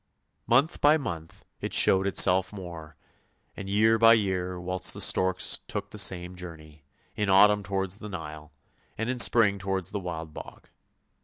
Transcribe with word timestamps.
Month 0.47 0.81
by 0.81 0.97
month 0.97 1.45
it 1.59 1.75
showed 1.75 2.07
itself 2.07 2.51
more, 2.51 2.95
and 3.55 3.69
year 3.69 3.99
by 3.99 4.13
year 4.13 4.59
whilst 4.59 4.95
the 4.95 4.99
storks 4.99 5.59
took 5.67 5.91
the 5.91 5.99
same 5.99 6.33
journey, 6.35 6.83
in 7.15 7.29
autumn 7.29 7.61
towards 7.61 7.99
the 7.99 8.09
Nile, 8.09 8.51
and 8.97 9.11
in 9.11 9.19
spring 9.19 9.59
towards 9.59 9.91
the 9.91 9.99
Wild 9.99 10.33
Bog. 10.33 10.69